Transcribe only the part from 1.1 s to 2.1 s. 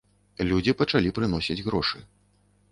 прыносіць грошы.